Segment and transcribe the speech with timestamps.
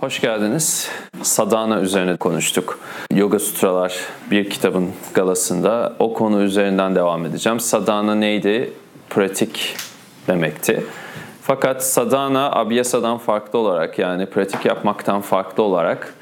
[0.00, 0.88] Hoş geldiniz.
[1.22, 2.78] Sadhana üzerine konuştuk.
[3.14, 3.94] Yoga Sutralar
[4.30, 7.60] bir kitabın galasında o konu üzerinden devam edeceğim.
[7.60, 8.72] Sadhana neydi?
[9.10, 9.76] Pratik
[10.28, 10.84] demekti.
[11.42, 16.14] Fakat sadhana abhyasa'dan farklı olarak yani pratik yapmaktan farklı olarak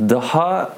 [0.00, 0.72] daha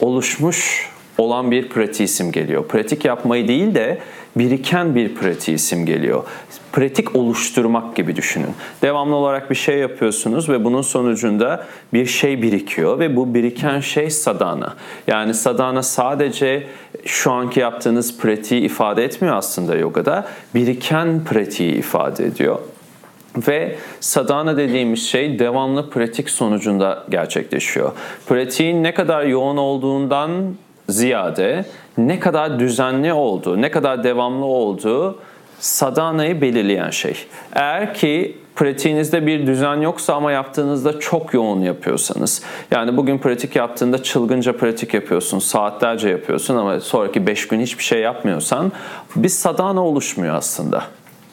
[0.00, 0.88] oluşmuş
[1.18, 2.68] olan bir pratik isim geliyor.
[2.68, 3.98] Pratik yapmayı değil de
[4.36, 6.24] biriken bir pratik isim geliyor.
[6.72, 8.50] Pratik oluşturmak gibi düşünün.
[8.82, 14.10] Devamlı olarak bir şey yapıyorsunuz ve bunun sonucunda bir şey birikiyor ve bu biriken şey
[14.10, 14.74] sadana.
[15.06, 16.66] Yani sadana sadece
[17.04, 20.28] şu anki yaptığınız pratiği ifade etmiyor aslında yogada.
[20.54, 22.58] Biriken pratiği ifade ediyor.
[23.48, 27.92] Ve sadhana dediğimiz şey devamlı pratik sonucunda gerçekleşiyor.
[28.26, 30.30] Pratiğin ne kadar yoğun olduğundan
[30.88, 31.64] ziyade
[31.98, 35.18] ne kadar düzenli olduğu, ne kadar devamlı olduğu
[35.60, 37.16] sadhanayı belirleyen şey.
[37.52, 44.02] Eğer ki pratiğinizde bir düzen yoksa ama yaptığınızda çok yoğun yapıyorsanız, yani bugün pratik yaptığında
[44.02, 48.72] çılgınca pratik yapıyorsun, saatlerce yapıyorsun ama sonraki 5 gün hiçbir şey yapmıyorsan
[49.16, 50.84] bir sadhana oluşmuyor aslında.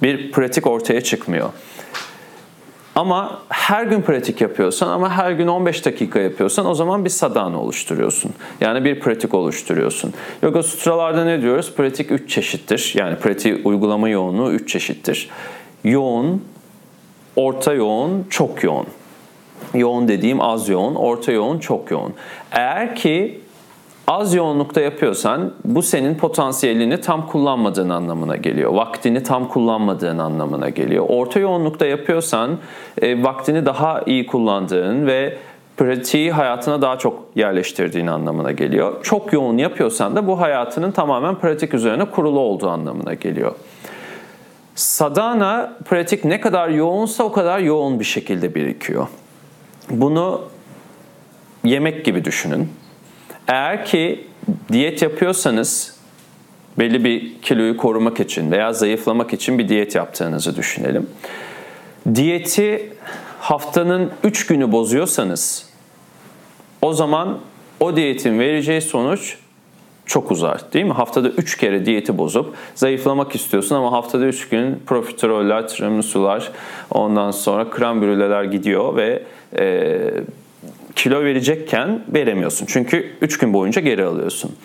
[0.02, 1.50] Bir pratik ortaya çıkmıyor.
[2.96, 7.62] Ama her gün pratik yapıyorsan ama her gün 15 dakika yapıyorsan o zaman bir sadhana
[7.62, 8.32] oluşturuyorsun.
[8.62, 10.14] Yani bir pratik oluşturuyorsun.
[10.44, 11.74] Yoga sutralarda ne diyoruz?
[11.76, 12.94] Pratik 3 çeşittir.
[12.96, 15.30] Yani pratik uygulama yoğunluğu 3 çeşittir.
[15.84, 16.44] Yoğun,
[17.36, 18.88] orta yoğun, çok yoğun.
[19.74, 22.14] Yoğun dediğim az yoğun, orta yoğun, çok yoğun.
[22.52, 23.42] Eğer ki
[24.08, 28.73] az yoğunlukta yapıyorsan bu senin potansiyelini tam kullanmadığın anlamına geliyor.
[28.73, 31.06] Vaktini tam kullanmadığın anlamına geliyor.
[31.09, 32.58] Orta yoğunlukta yapıyorsan
[33.02, 35.38] e, vaktini daha iyi kullandığın ve
[35.78, 39.03] pratiği hayatına daha çok yerleştirdiğin anlamına geliyor.
[39.03, 43.52] Çok yoğun yapıyorsan da bu hayatının tamamen pratik üzerine kurulu olduğu anlamına geliyor.
[44.75, 49.08] Sadhana pratik ne kadar yoğunsa o kadar yoğun bir şekilde birikiyor.
[49.90, 50.42] Bunu
[51.64, 52.69] yemek gibi düşünün.
[53.48, 54.28] Eğer ki
[54.72, 55.96] diyet yapıyorsanız
[56.80, 61.09] belli bir kiloyu korumak için veya zayıflamak için bir diyet yaptığınızı düşünelim.
[62.16, 62.94] Diyeti
[63.40, 65.69] haftanın 3 günü bozuyorsanız
[66.81, 67.40] o zaman
[67.80, 69.38] o diyetin vereceği sonuç
[70.06, 70.94] çok uzar değil mi?
[70.94, 76.52] Haftada 3 kere diyeti bozup zayıflamak istiyorsun ama haftada 3 gün profiteroller, tiramisular,
[76.92, 79.24] ondan sonra krem brüleler gidiyor ve
[79.59, 80.00] e,
[80.95, 82.66] kilo verecekken veremiyorsun.
[82.66, 84.56] Çünkü 3 gün boyunca geri alıyorsun.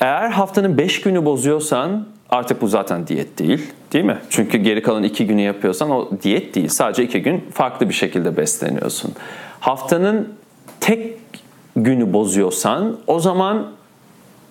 [0.00, 3.72] Eğer haftanın 5 günü bozuyorsan artık bu zaten diyet değil.
[3.92, 4.18] Değil mi?
[4.30, 6.68] Çünkü geri kalan 2 günü yapıyorsan o diyet değil.
[6.68, 9.12] Sadece 2 gün farklı bir şekilde besleniyorsun.
[9.60, 10.34] Haftanın
[10.80, 11.16] tek
[11.76, 13.72] günü bozuyorsan o zaman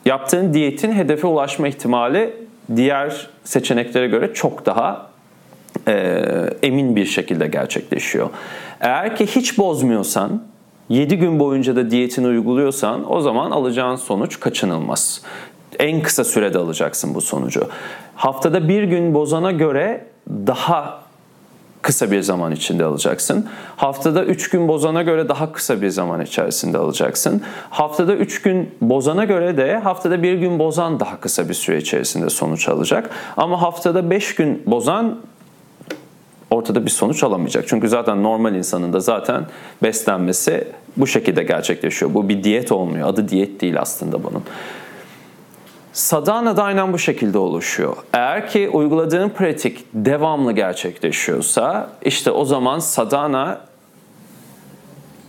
[0.06, 2.34] yaptığın diyetin hedefe ulaşma ihtimali
[2.76, 5.10] diğer seçeneklere göre çok daha
[5.88, 6.24] e,
[6.64, 8.30] emin bir şekilde gerçekleşiyor.
[8.82, 10.44] Eğer ki hiç bozmuyorsan
[10.90, 15.22] 7 gün boyunca da diyetini uyguluyorsan o zaman alacağın sonuç kaçınılmaz.
[15.80, 17.68] En kısa sürede alacaksın bu sonucu.
[18.16, 21.04] Haftada bir gün bozana göre daha
[21.82, 23.50] kısa bir zaman içinde alacaksın.
[23.76, 27.42] Haftada 3 gün bozana göre daha kısa bir zaman içerisinde alacaksın.
[27.70, 32.30] Haftada 3 gün bozana göre de haftada bir gün bozan daha kısa bir süre içerisinde
[32.30, 33.10] sonuç alacak.
[33.38, 35.20] Ama haftada 5 gün bozan
[36.54, 37.68] ortada bir sonuç alamayacak.
[37.68, 39.46] Çünkü zaten normal insanın da zaten
[39.84, 42.14] beslenmesi bu şekilde gerçekleşiyor.
[42.14, 43.10] Bu bir diyet olmuyor.
[43.10, 44.44] Adı diyet değil aslında bunun.
[45.94, 47.96] Sadhana da aynen bu şekilde oluşuyor.
[48.14, 53.62] Eğer ki uyguladığın pratik devamlı gerçekleşiyorsa işte o zaman sadhana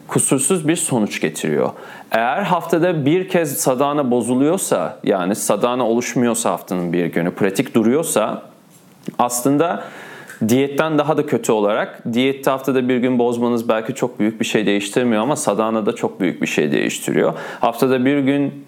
[0.09, 1.71] kusursuz bir sonuç getiriyor.
[2.11, 8.43] Eğer haftada bir kez sadhana bozuluyorsa yani sadhana oluşmuyorsa haftanın bir günü pratik duruyorsa
[9.19, 9.85] aslında
[10.49, 14.67] Diyetten daha da kötü olarak diyette haftada bir gün bozmanız belki çok büyük bir şey
[14.67, 17.33] değiştirmiyor ama sadhana da çok büyük bir şey değiştiriyor.
[17.61, 18.65] Haftada bir gün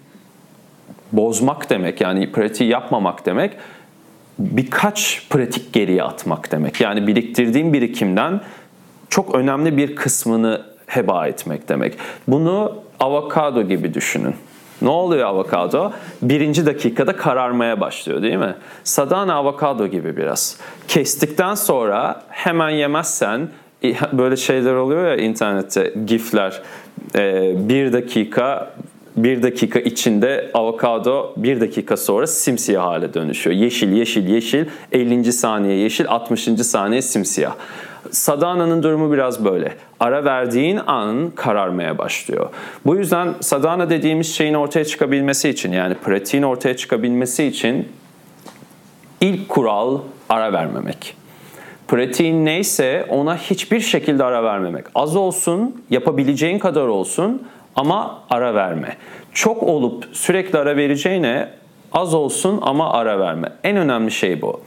[1.11, 3.51] bozmak demek yani pratiği yapmamak demek
[4.39, 6.81] birkaç pratik geriye atmak demek.
[6.81, 8.41] Yani biriktirdiğim birikimden
[9.09, 11.97] çok önemli bir kısmını heba etmek demek.
[12.27, 14.35] Bunu avokado gibi düşünün.
[14.81, 15.91] Ne oluyor avokado?
[16.21, 18.55] Birinci dakikada kararmaya başlıyor değil mi?
[18.83, 20.57] Sadana avokado gibi biraz.
[20.87, 23.49] Kestikten sonra hemen yemezsen
[24.13, 26.61] böyle şeyler oluyor ya internette gifler
[27.15, 28.71] ee, bir dakika
[29.17, 33.55] bir dakika içinde avokado bir dakika sonra simsiyah hale dönüşüyor.
[33.55, 35.33] Yeşil, yeşil, yeşil, 50.
[35.33, 36.43] saniye yeşil, 60.
[36.43, 37.55] saniye simsiyah.
[38.11, 39.73] Sadana'nın durumu biraz böyle.
[39.99, 42.49] Ara verdiğin an kararmaya başlıyor.
[42.85, 47.87] Bu yüzden sadana dediğimiz şeyin ortaya çıkabilmesi için yani pratiğin ortaya çıkabilmesi için
[49.21, 49.99] ilk kural
[50.29, 51.15] ara vermemek.
[51.87, 54.85] Pratiğin neyse ona hiçbir şekilde ara vermemek.
[54.95, 58.97] Az olsun, yapabileceğin kadar olsun ama ara verme.
[59.33, 61.49] Çok olup sürekli ara vereceğine
[61.91, 63.49] az olsun ama ara verme.
[63.63, 64.61] En önemli şey bu.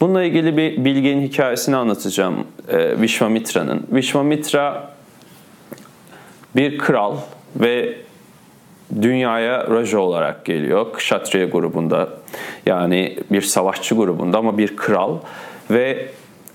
[0.00, 3.86] Bununla ilgili bir bilginin hikayesini anlatacağım e, Vishwamitra'nın.
[3.92, 4.90] Vishwamitra
[6.56, 7.16] bir kral
[7.56, 7.96] ve
[9.02, 10.92] dünyaya Raja olarak geliyor.
[10.92, 12.08] Kshatriya grubunda
[12.66, 15.18] yani bir savaşçı grubunda ama bir kral
[15.70, 16.08] ve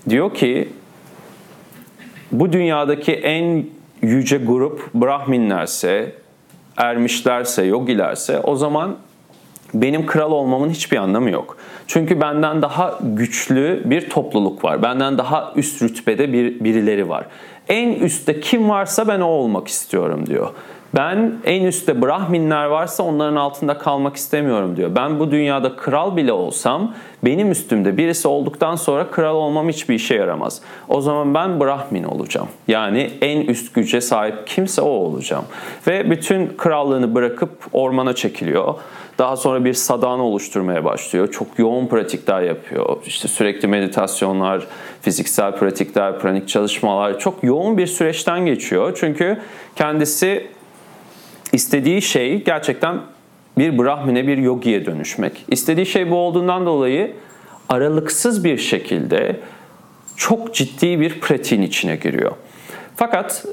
[0.08, 0.68] diyor ki
[2.32, 3.66] bu dünyadaki en
[4.02, 6.12] yüce grup Brahminlerse,
[6.76, 8.96] ermişlerse, yogilerse o zaman
[9.74, 11.56] benim kral olmamın hiçbir anlamı yok.
[11.86, 14.82] Çünkü benden daha güçlü bir topluluk var.
[14.82, 17.26] Benden daha üst rütbede bir birileri var.
[17.68, 20.50] En üstte kim varsa ben o olmak istiyorum diyor.
[20.94, 24.94] Ben en üstte Brahminler varsa onların altında kalmak istemiyorum diyor.
[24.96, 26.94] Ben bu dünyada kral bile olsam
[27.24, 30.60] benim üstümde birisi olduktan sonra kral olmam hiçbir işe yaramaz.
[30.88, 32.48] O zaman ben Brahmin olacağım.
[32.68, 35.44] Yani en üst güce sahip kimse o olacağım.
[35.86, 38.74] Ve bütün krallığını bırakıp ormana çekiliyor.
[39.18, 41.30] Daha sonra bir sadana oluşturmaya başlıyor.
[41.30, 42.96] Çok yoğun pratikler yapıyor.
[43.06, 44.66] İşte sürekli meditasyonlar,
[45.02, 48.96] fiziksel pratikler, pranik çalışmalar çok yoğun bir süreçten geçiyor.
[49.00, 49.38] Çünkü
[49.76, 50.46] kendisi
[51.58, 53.00] istediği şey gerçekten
[53.58, 55.44] bir brahmine, bir yogiye dönüşmek.
[55.48, 57.12] İstediği şey bu olduğundan dolayı
[57.68, 59.40] aralıksız bir şekilde
[60.16, 62.32] çok ciddi bir pratiğin içine giriyor.
[62.96, 63.44] Fakat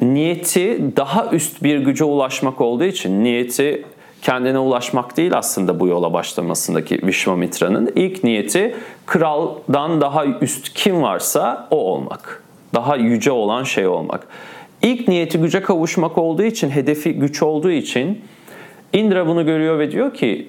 [0.00, 3.84] niyeti daha üst bir güce ulaşmak olduğu için niyeti
[4.22, 8.76] kendine ulaşmak değil aslında bu yola başlamasındaki Vishwamitra'nın ilk niyeti
[9.06, 12.42] kraldan daha üst kim varsa o olmak.
[12.74, 14.26] Daha yüce olan şey olmak.
[14.82, 18.22] İlk niyeti güce kavuşmak olduğu için, hedefi güç olduğu için
[18.92, 20.48] Indra bunu görüyor ve diyor ki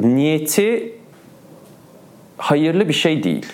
[0.00, 0.92] niyeti
[2.36, 3.46] hayırlı bir şey değil.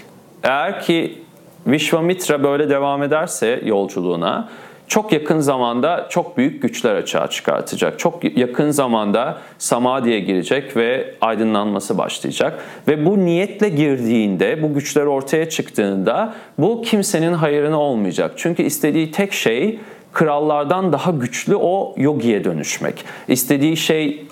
[0.42, 1.18] Eğer ki
[1.66, 4.48] Vishwamitra böyle devam ederse yolculuğuna
[4.88, 7.98] çok yakın zamanda çok büyük güçler açığa çıkartacak.
[7.98, 12.64] Çok yakın zamanda samadhiye girecek ve aydınlanması başlayacak.
[12.88, 18.32] Ve bu niyetle girdiğinde, bu güçler ortaya çıktığında bu kimsenin hayrına olmayacak.
[18.36, 19.78] Çünkü istediği tek şey
[20.12, 23.04] krallardan daha güçlü o yogiye dönüşmek.
[23.28, 24.26] İstediği şey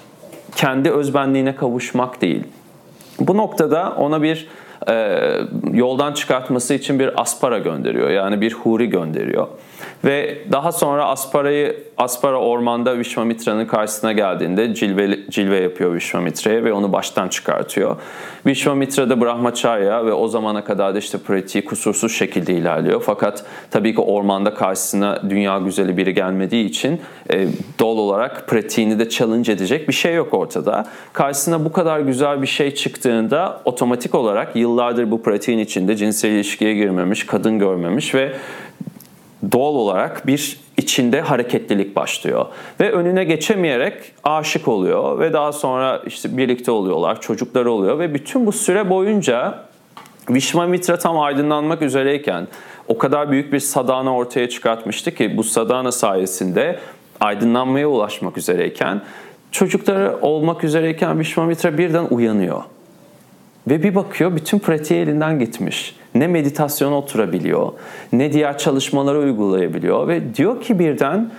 [0.57, 2.45] kendi özbenliğine kavuşmak değil.
[3.21, 4.49] Bu noktada ona bir
[4.89, 5.17] e,
[5.73, 8.11] yoldan çıkartması için bir aspara gönderiyor.
[8.11, 9.49] Yani bir huri gönderiyor.
[10.05, 16.93] Ve daha sonra Aspara'yı Aspara ormanda Vishwamitra'nın karşısına geldiğinde cilve, cilve yapıyor Vishwamitra'ya ve onu
[16.93, 17.97] baştan çıkartıyor.
[18.47, 23.03] Vishwamitra da Brahmacharya ve o zamana kadar da işte pratiği kusursuz şekilde ilerliyor.
[23.07, 27.01] Fakat tabii ki ormanda karşısına dünya güzeli biri gelmediği için
[27.33, 27.47] e,
[27.79, 30.87] doğal olarak pratiğini de challenge edecek bir şey yok ortada.
[31.13, 36.75] Karşısına bu kadar güzel bir şey çıktığında otomatik olarak yıllardır bu pratiğin içinde cinsel ilişkiye
[36.75, 38.33] girmemiş, kadın görmemiş ve
[39.53, 42.47] doğal olarak bir içinde hareketlilik başlıyor.
[42.81, 43.95] Ve önüne geçemeyerek
[44.25, 49.65] aşık oluyor ve daha sonra işte birlikte oluyorlar, çocukları oluyor ve bütün bu süre boyunca
[50.31, 52.49] Vishwamitra tam aydınlanmak üzereyken
[52.89, 56.79] o kadar büyük bir sadana ortaya çıkartmıştı ki bu sadana sayesinde
[57.21, 59.03] aydınlanmaya ulaşmak üzereyken
[59.53, 62.63] çocukları olmak üzereyken Vishwamitra birden uyanıyor.
[63.69, 65.97] Ve bir bakıyor bütün pratiği elinden gitmiş.
[66.15, 67.73] Ne meditasyon oturabiliyor,
[68.13, 71.31] ne diğer çalışmaları uygulayabiliyor ve diyor ki birden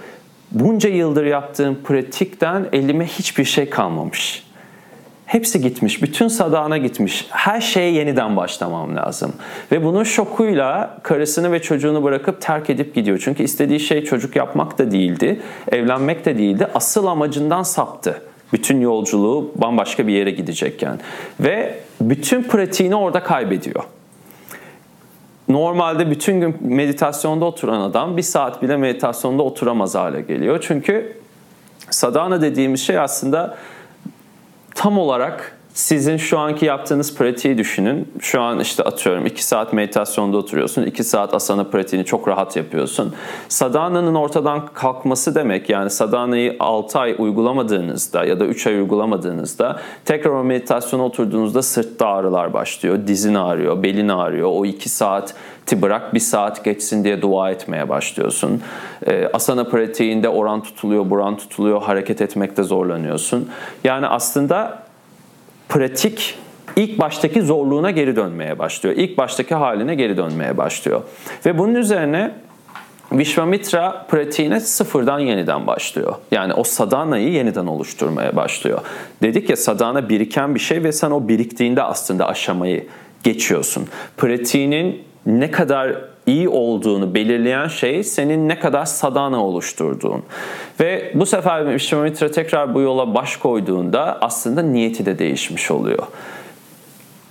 [0.52, 4.44] bunca yıldır yaptığım pratikten elime hiçbir şey kalmamış.
[5.26, 7.28] Hepsi gitmiş, bütün sadana gitmiş.
[7.30, 9.34] Her şeye yeniden başlamam lazım.
[9.72, 13.22] Ve bunun şokuyla karısını ve çocuğunu bırakıp terk edip gidiyor.
[13.24, 16.68] Çünkü istediği şey çocuk yapmak da değildi, evlenmek de değildi.
[16.74, 18.22] Asıl amacından saptı.
[18.54, 21.00] Bütün yolculuğu bambaşka bir yere gidecekken.
[21.40, 21.76] Ve
[22.10, 23.84] bütün pratiğini orada kaybediyor.
[25.48, 30.64] Normalde bütün gün meditasyonda oturan adam bir saat bile meditasyonda oturamaz hale geliyor.
[30.68, 31.18] Çünkü
[31.90, 33.58] sadhana dediğimiz şey aslında
[34.76, 38.14] tam olarak sizin şu anki yaptığınız pratiği düşünün.
[38.20, 40.84] Şu an işte atıyorum 2 saat meditasyonda oturuyorsun.
[40.84, 43.14] 2 saat asana pratiğini çok rahat yapıyorsun.
[43.48, 50.32] Sadhana'nın ortadan kalkması demek yani sadhana'yı 6 ay uygulamadığınızda ya da 3 ay uygulamadığınızda tekrar
[50.32, 53.00] o meditasyona oturduğunuzda sırtta ağrılar başlıyor.
[53.08, 54.50] Dizin ağrıyor, belin ağrıyor.
[54.52, 55.36] O 2 saat
[55.72, 58.62] bırak bir saat geçsin diye dua etmeye başlıyorsun.
[59.34, 63.50] asana pratiğinde oran tutuluyor, buran tutuluyor, hareket etmekte zorlanıyorsun.
[63.84, 64.84] Yani aslında
[65.72, 66.38] pratik
[66.76, 68.96] ilk baştaki zorluğuna geri dönmeye başlıyor.
[68.98, 71.02] İlk baştaki haline geri dönmeye başlıyor.
[71.46, 72.32] Ve bunun üzerine
[73.12, 76.16] Vishwamitra pratiğine sıfırdan yeniden başlıyor.
[76.32, 78.82] Yani o sadanayı yeniden oluşturmaya başlıyor.
[79.24, 82.88] Dedik ya sadana biriken bir şey ve sen o biriktiğinde aslında aşamayı
[83.24, 83.88] geçiyorsun.
[84.18, 85.96] Pratiğinin ne kadar
[86.32, 90.24] iyi olduğunu belirleyen şey senin ne kadar sadana oluşturduğun.
[90.80, 96.04] Ve bu sefer Vishwamitra tekrar bu yola baş koyduğunda aslında niyeti de değişmiş oluyor.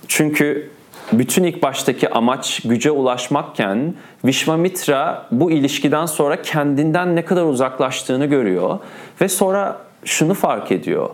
[0.07, 0.69] Çünkü
[1.13, 3.93] bütün ilk baştaki amaç güce ulaşmakken
[4.25, 8.79] Vishwamitra bu ilişkiden sonra kendinden ne kadar uzaklaştığını görüyor
[9.21, 11.09] ve sonra şunu fark ediyor.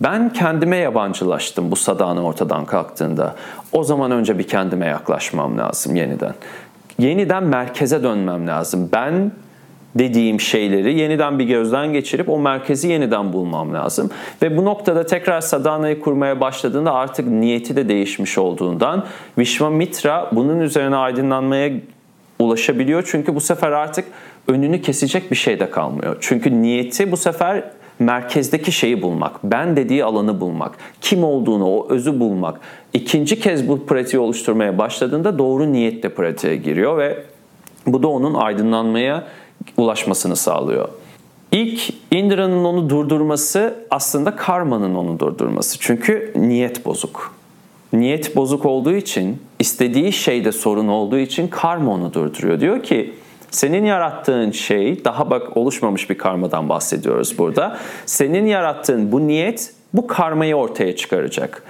[0.00, 3.34] Ben kendime yabancılaştım bu sadana ortadan kalktığında.
[3.72, 6.34] O zaman önce bir kendime yaklaşmam lazım yeniden.
[6.98, 8.88] Yeniden merkeze dönmem lazım.
[8.92, 9.32] Ben
[9.94, 14.10] dediğim şeyleri yeniden bir gözden geçirip o merkezi yeniden bulmam lazım.
[14.42, 19.06] Ve bu noktada tekrar sadanayı kurmaya başladığında artık niyeti de değişmiş olduğundan
[19.38, 21.70] Vishwamitra bunun üzerine aydınlanmaya
[22.38, 23.02] ulaşabiliyor.
[23.06, 24.04] Çünkü bu sefer artık
[24.48, 26.16] önünü kesecek bir şey de kalmıyor.
[26.20, 27.64] Çünkü niyeti bu sefer
[27.98, 32.60] merkezdeki şeyi bulmak, ben dediği alanı bulmak, kim olduğunu, o özü bulmak.
[32.92, 37.22] İkinci kez bu pratiği oluşturmaya başladığında doğru niyetle pratiğe giriyor ve
[37.86, 39.24] bu da onun aydınlanmaya
[39.76, 40.88] ulaşmasını sağlıyor.
[41.52, 45.76] İlk Indra'nın onu durdurması aslında karmanın onu durdurması.
[45.80, 47.34] Çünkü niyet bozuk.
[47.92, 52.60] Niyet bozuk olduğu için, istediği şeyde sorun olduğu için karma onu durduruyor.
[52.60, 53.14] Diyor ki
[53.50, 57.78] senin yarattığın şey, daha bak oluşmamış bir karmadan bahsediyoruz burada.
[58.06, 61.62] Senin yarattığın bu niyet bu karmayı ortaya çıkaracak.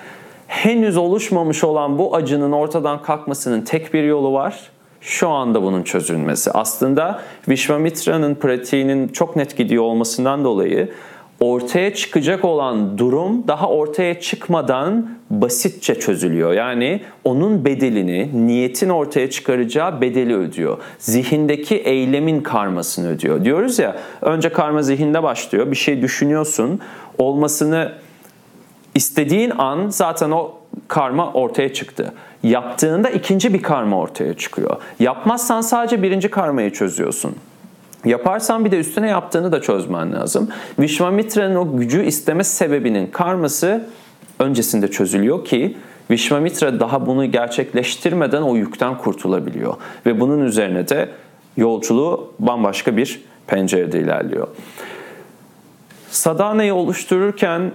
[0.47, 4.71] Henüz oluşmamış olan bu acının ortadan kalkmasının tek bir yolu var.
[5.01, 6.51] Şu anda bunun çözülmesi.
[6.53, 10.93] Aslında Vishwamitra'nın pratiğinin çok net gidiyor olmasından dolayı
[11.41, 16.53] ortaya çıkacak olan durum daha ortaya çıkmadan basitçe çözülüyor.
[16.53, 20.79] Yani onun bedelini, niyetin ortaya çıkaracağı bedeli ödüyor.
[20.99, 23.45] Zihindeki eylemin karmasını ödüyor.
[23.45, 25.71] Diyoruz ya önce karma zihinde başlıyor.
[25.71, 26.81] Bir şey düşünüyorsun.
[27.19, 27.93] Olmasını
[28.95, 30.55] istediğin an zaten o
[30.89, 32.15] karma ortaya çıktı.
[32.43, 34.77] Yaptığında ikinci bir karma ortaya çıkıyor.
[35.01, 37.37] Yapmazsan sadece birinci karmayı çözüyorsun.
[38.05, 40.49] Yaparsan bir de üstüne yaptığını da çözmen lazım.
[40.79, 43.87] Vishwamitra'nın o gücü isteme sebebinin karması
[44.39, 45.77] öncesinde çözülüyor ki
[46.11, 49.75] Vishwamitra daha bunu gerçekleştirmeden o yükten kurtulabiliyor.
[50.07, 51.09] Ve bunun üzerine de
[51.57, 54.49] yolculuğu bambaşka bir pencerede ilerliyor.
[56.11, 57.73] Sadana'yı oluştururken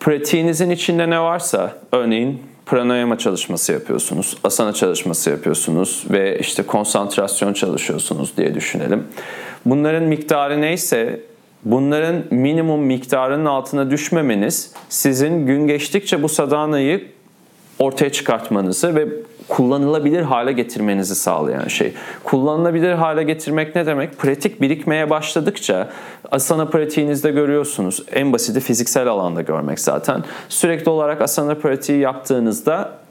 [0.00, 8.36] pratiğinizin içinde ne varsa, örneğin pranayama çalışması yapıyorsunuz, asana çalışması yapıyorsunuz ve işte konsantrasyon çalışıyorsunuz
[8.36, 9.04] diye düşünelim.
[9.66, 11.20] Bunların miktarı neyse
[11.64, 17.08] bunların minimum miktarının altına düşmemeniz sizin gün geçtikçe bu sadanayı
[17.78, 19.08] ortaya çıkartmanızı ve
[19.48, 21.92] kullanılabilir hale getirmenizi sağlayan şey.
[22.24, 24.18] Kullanılabilir hale getirmek ne demek?
[24.18, 25.88] Pratik birikmeye başladıkça
[26.30, 28.04] asana pratiğinizde görüyorsunuz.
[28.12, 30.24] En basiti fiziksel alanda görmek zaten.
[30.48, 33.05] Sürekli olarak asana pratiği yaptığınızda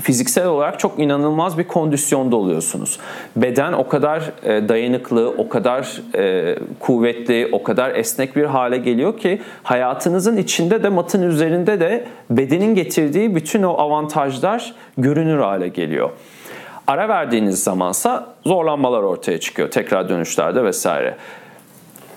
[0.00, 2.98] fiziksel olarak çok inanılmaz bir kondisyonda oluyorsunuz.
[3.36, 9.18] Beden o kadar e, dayanıklı, o kadar e, kuvvetli, o kadar esnek bir hale geliyor
[9.18, 16.10] ki hayatınızın içinde de matın üzerinde de bedenin getirdiği bütün o avantajlar görünür hale geliyor.
[16.86, 21.16] Ara verdiğiniz zamansa zorlanmalar ortaya çıkıyor tekrar dönüşlerde vesaire.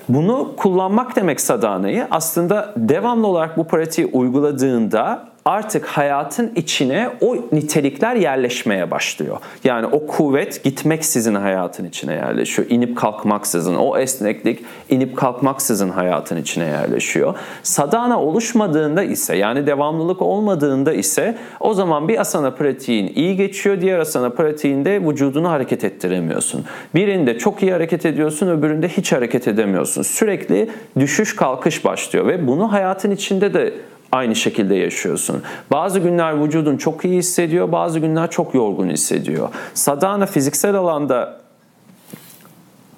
[0.09, 8.15] Bunu kullanmak demek sadanayı aslında devamlı olarak bu pratiği uyguladığında artık hayatın içine o nitelikler
[8.15, 9.37] yerleşmeye başlıyor.
[9.63, 12.67] Yani o kuvvet gitmek sizin hayatın içine yerleşiyor.
[12.69, 17.35] İnip kalkmaksızın, o esneklik inip kalkmaksızın hayatın içine yerleşiyor.
[17.63, 23.99] Sadana oluşmadığında ise yani devamlılık olmadığında ise o zaman bir asana pratiğin iyi geçiyor, diğer
[23.99, 26.65] asana pratiğinde vücudunu hareket ettiremiyorsun.
[26.95, 30.01] Birinde çok iyi hareket ediyorsun, öbüründe hiç hareket edemiyorsun.
[30.01, 30.69] Sürekli
[30.99, 33.73] düşüş kalkış başlıyor ve bunu hayatın içinde de
[34.11, 35.41] aynı şekilde yaşıyorsun.
[35.71, 39.49] Bazı günler vücudun çok iyi hissediyor, bazı günler çok yorgun hissediyor.
[39.73, 41.39] Sadhana fiziksel alanda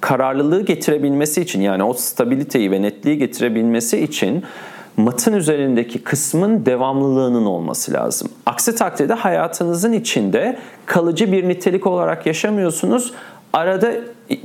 [0.01, 4.44] kararlılığı getirebilmesi için yani o stabiliteyi ve netliği getirebilmesi için
[4.98, 8.30] matın üzerindeki kısmın devamlılığının olması lazım.
[8.46, 13.13] Aksi takdirde hayatınızın içinde kalıcı bir nitelik olarak yaşamıyorsunuz.
[13.53, 13.91] Arada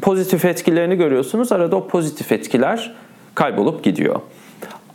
[0.03, 1.53] pozitif etkilerini görüyorsunuz.
[1.53, 2.95] Arada o pozitif etkiler
[3.35, 4.21] kaybolup gidiyor.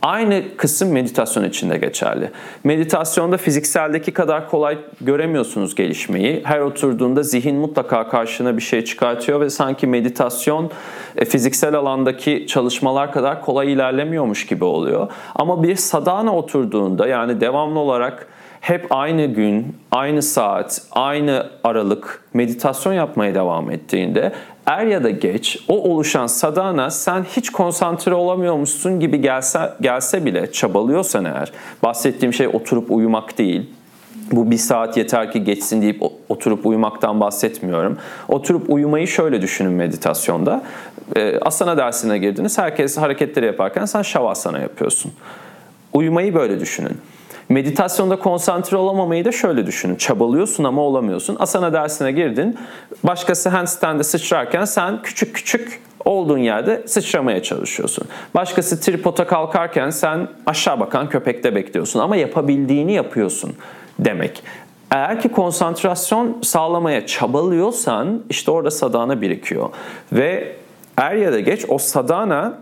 [0.02, 2.30] Aynı kısım meditasyon için de geçerli.
[2.64, 6.40] Meditasyonda fizikseldeki kadar kolay göremiyorsunuz gelişmeyi.
[6.44, 10.70] Her oturduğunda zihin mutlaka karşına bir şey çıkartıyor ve sanki meditasyon
[11.16, 15.08] e, fiziksel alandaki çalışmalar kadar kolay ilerlemiyormuş gibi oluyor.
[15.34, 18.26] Ama bir sadana oturduğunda yani devamlı olarak
[18.60, 24.32] hep aynı gün, aynı saat, aynı aralık meditasyon yapmaya devam ettiğinde
[24.66, 30.52] er ya da geç o oluşan sadana sen hiç konsantre olamıyormuşsun gibi gelse, gelse bile
[30.52, 31.52] çabalıyorsan eğer
[31.82, 33.70] bahsettiğim şey oturup uyumak değil
[34.32, 37.98] bu bir saat yeter ki geçsin deyip oturup uyumaktan bahsetmiyorum.
[38.28, 40.62] Oturup uyumayı şöyle düşünün meditasyonda.
[41.16, 42.58] E, asana dersine girdiniz.
[42.58, 45.12] Herkes hareketleri yaparken sen şavasana yapıyorsun.
[45.92, 46.98] Uyumayı böyle düşünün.
[47.52, 49.96] Meditasyonda konsantre olamamayı da şöyle düşünün.
[49.96, 51.36] Çabalıyorsun ama olamıyorsun.
[51.40, 52.58] Asana dersine girdin.
[53.04, 58.04] Başkası handstand'e sıçrarken sen küçük küçük olduğun yerde sıçramaya çalışıyorsun.
[58.34, 63.52] Başkası tripoda kalkarken sen aşağı bakan köpekte bekliyorsun ama yapabildiğini yapıyorsun
[63.98, 64.42] demek.
[64.90, 69.68] Eğer ki konsantrasyon sağlamaya çabalıyorsan işte orada sadana birikiyor.
[70.12, 70.56] Ve
[70.96, 72.58] er ya da geç o sadana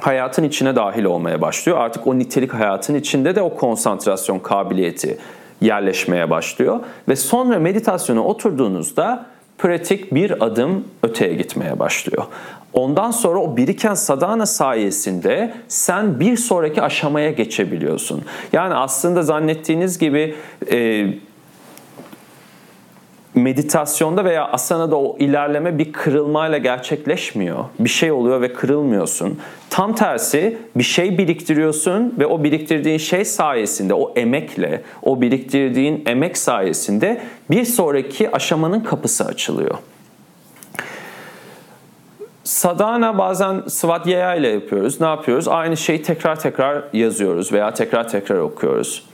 [0.00, 1.78] hayatın içine dahil olmaya başlıyor.
[1.78, 5.18] Artık o nitelik hayatın içinde de o konsantrasyon kabiliyeti
[5.60, 6.80] yerleşmeye başlıyor.
[7.08, 9.26] Ve sonra meditasyona oturduğunuzda
[9.58, 12.24] pratik bir adım öteye gitmeye başlıyor.
[12.72, 18.22] Ondan sonra o biriken sadana sayesinde sen bir sonraki aşamaya geçebiliyorsun.
[18.52, 20.34] Yani aslında zannettiğiniz gibi
[20.72, 21.06] e,
[23.36, 27.64] meditasyonda veya asanada o ilerleme bir kırılmayla gerçekleşmiyor.
[27.78, 29.38] Bir şey oluyor ve kırılmıyorsun.
[29.70, 36.38] Tam tersi bir şey biriktiriyorsun ve o biriktirdiğin şey sayesinde, o emekle, o biriktirdiğin emek
[36.38, 39.78] sayesinde bir sonraki aşamanın kapısı açılıyor.
[42.44, 45.00] Sadhana bazen Svadhyaya ile yapıyoruz.
[45.00, 45.48] Ne yapıyoruz?
[45.48, 49.06] Aynı şeyi tekrar tekrar yazıyoruz veya tekrar tekrar okuyoruz.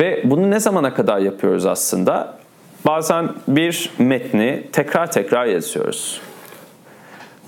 [0.00, 2.43] Ve bunu ne zamana kadar yapıyoruz aslında?
[2.86, 6.20] Bazen bir metni tekrar tekrar yazıyoruz.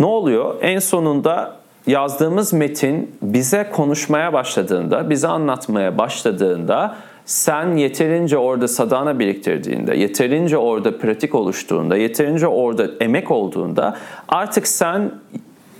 [0.00, 0.54] Ne oluyor?
[0.60, 9.96] En sonunda yazdığımız metin bize konuşmaya başladığında, bize anlatmaya başladığında sen yeterince orada sadana biriktirdiğinde,
[9.96, 13.96] yeterince orada pratik oluştuğunda, yeterince orada emek olduğunda
[14.28, 15.10] artık sen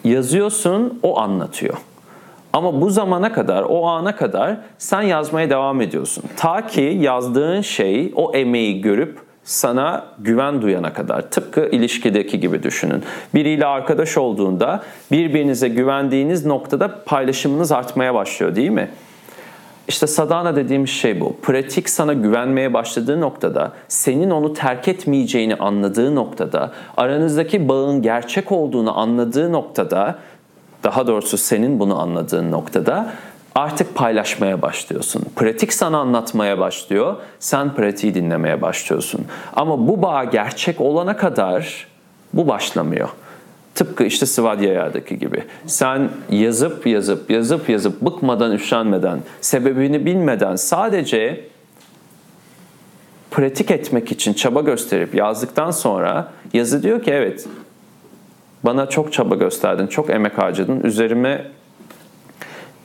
[0.05, 1.75] yazıyorsun, o anlatıyor.
[2.53, 6.25] Ama bu zamana kadar, o ana kadar sen yazmaya devam ediyorsun.
[6.37, 11.23] Ta ki yazdığın şey, o emeği görüp sana güven duyana kadar.
[11.23, 13.03] Tıpkı ilişkideki gibi düşünün.
[13.35, 18.91] Biriyle arkadaş olduğunda birbirinize güvendiğiniz noktada paylaşımınız artmaya başlıyor değil mi?
[19.89, 21.37] İşte sadana dediğimiz şey bu.
[21.43, 28.99] Pratik sana güvenmeye başladığı noktada, senin onu terk etmeyeceğini anladığı noktada, aranızdaki bağın gerçek olduğunu
[28.99, 30.19] anladığı noktada,
[30.85, 33.13] daha doğrusu senin bunu anladığın noktada
[33.57, 35.23] artık paylaşmaya başlıyorsun.
[35.37, 39.25] Pratik sana anlatmaya başlıyor, sen pratiği dinlemeye başlıyorsun.
[39.53, 41.87] Ama bu bağ gerçek olana kadar
[42.33, 43.09] bu başlamıyor.
[43.75, 45.45] Tıpkı işte Svadhyaya'daki gibi.
[45.67, 51.45] Sen yazıp yazıp yazıp yazıp bıkmadan üşenmeden, sebebini bilmeden sadece
[53.31, 57.47] pratik etmek için çaba gösterip yazdıktan sonra yazı diyor ki evet
[58.63, 61.56] bana çok çaba gösterdin, çok emek harcadın, üzerime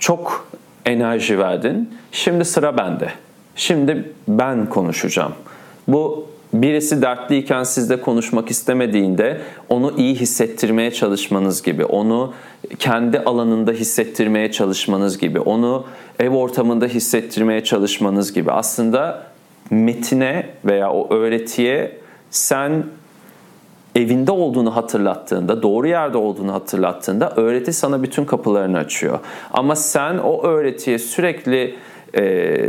[0.01, 0.47] çok
[0.85, 1.89] enerji verdin.
[2.11, 3.09] Şimdi sıra bende.
[3.55, 5.33] Şimdi ben konuşacağım.
[5.87, 12.33] Bu birisi dertliyken sizle konuşmak istemediğinde onu iyi hissettirmeye çalışmanız gibi, onu
[12.79, 15.85] kendi alanında hissettirmeye çalışmanız gibi, onu
[16.19, 18.51] ev ortamında hissettirmeye çalışmanız gibi.
[18.51, 19.23] Aslında
[19.69, 21.97] metine veya o öğretiye
[22.31, 22.83] sen
[23.95, 29.19] evinde olduğunu hatırlattığında, doğru yerde olduğunu hatırlattığında öğreti sana bütün kapılarını açıyor.
[29.51, 31.75] Ama sen o öğretiye sürekli
[32.17, 32.23] e,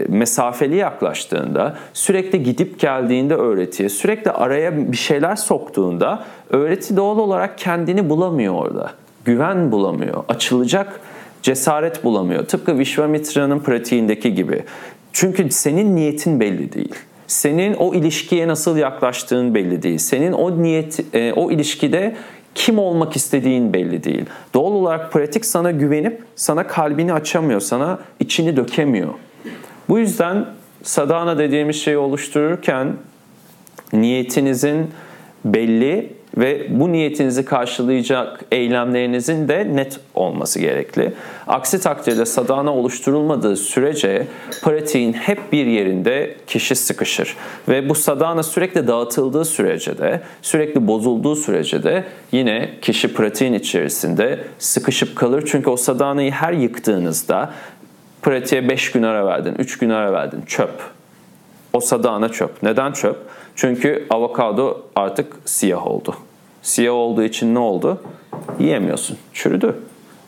[0.08, 8.10] mesafeli yaklaştığında, sürekli gidip geldiğinde öğretiye, sürekli araya bir şeyler soktuğunda öğreti doğal olarak kendini
[8.10, 8.90] bulamıyor orada.
[9.24, 11.00] Güven bulamıyor, açılacak
[11.42, 12.46] cesaret bulamıyor.
[12.46, 14.64] Tıpkı Vishwamitra'nın pratiğindeki gibi.
[15.12, 16.94] Çünkü senin niyetin belli değil.
[17.32, 19.98] Senin o ilişkiye nasıl yaklaştığın belli değil.
[19.98, 22.16] Senin o niyet, e, o ilişkide
[22.54, 24.24] kim olmak istediğin belli değil.
[24.54, 29.08] Doğal olarak pratik sana güvenip sana kalbini açamıyor, sana içini dökemiyor.
[29.88, 30.46] Bu yüzden
[30.82, 32.96] sadana dediğimiz şeyi oluştururken
[33.92, 34.90] niyetinizin
[35.44, 41.12] belli ve bu niyetinizi karşılayacak eylemlerinizin de net olması gerekli.
[41.46, 44.26] Aksi takdirde sadana oluşturulmadığı sürece
[44.62, 47.36] pratiğin hep bir yerinde kişi sıkışır.
[47.68, 54.38] Ve bu sadana sürekli dağıtıldığı sürece de, sürekli bozulduğu sürece de yine kişi pratiğin içerisinde
[54.58, 55.44] sıkışıp kalır.
[55.46, 57.52] Çünkü o sadanayı her yıktığınızda
[58.22, 61.01] pratiğe 5 gün ara verdin, 3 gün ara verdin, çöp.
[61.72, 62.62] O sadana çöp.
[62.62, 63.16] Neden çöp?
[63.56, 66.14] Çünkü avokado artık siyah oldu.
[66.62, 68.00] Siyah olduğu için ne oldu?
[68.58, 69.16] Yiyemiyorsun.
[69.32, 69.74] Çürüdü.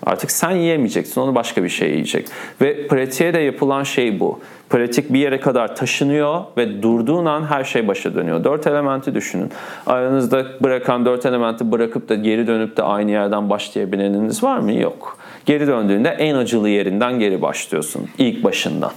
[0.07, 1.21] Artık sen yiyemeyeceksin.
[1.21, 2.29] Onu başka bir şey yiyecek.
[2.61, 4.41] Ve pratiğe de yapılan şey bu.
[4.71, 8.45] Pratik bir yere kadar taşınıyor ve durduğun an her şey başa dönüyor.
[8.45, 9.51] Dört elementi düşünün.
[9.87, 14.73] Aranızda bırakan dört elementi bırakıp da geri dönüp de aynı yerden başlayabileniniz var mı?
[14.73, 15.19] Yok.
[15.47, 18.09] Geri döndüğünde en acılı yerinden geri başlıyorsun.
[18.19, 18.91] İlk başından.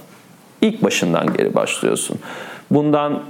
[0.62, 2.18] İlk başından geri başlıyorsun.
[2.70, 3.22] Bundan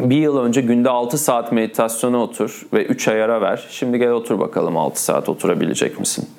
[0.00, 3.66] bir yıl önce günde 6 saat meditasyona otur ve 3 ay ara ver.
[3.70, 6.30] Şimdi gel otur bakalım 6 saat oturabilecek misin?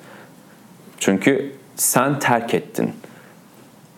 [0.98, 2.92] Çünkü sen terk ettin.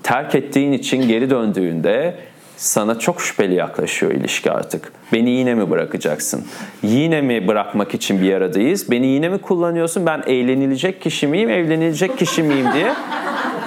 [0.02, 2.18] Terk ettiğin için geri döndüğünde
[2.56, 4.92] sana çok şüpheli yaklaşıyor ilişki artık.
[5.12, 6.44] Beni yine mi bırakacaksın?
[6.82, 8.90] Yine mi bırakmak için bir aradayız?
[8.90, 10.06] Beni yine mi kullanıyorsun?
[10.06, 12.94] Ben eğlenilecek kişi miyim, evlenilecek kişi miyim diye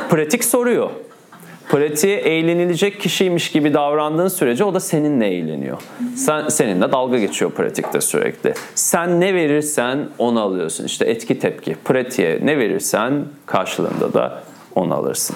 [0.10, 0.90] pratik soruyor.
[1.70, 5.78] Pratiğe eğlenilecek kişiymiş gibi davrandığın sürece o da seninle eğleniyor.
[6.16, 8.54] Sen seninle dalga geçiyor pratikte sürekli.
[8.76, 10.86] Sen ne verirsen onu alıyorsun.
[10.86, 11.76] İşte etki tepki.
[11.86, 14.44] Pratiğe ne verirsen karşılığında da
[14.76, 15.36] onu alırsın.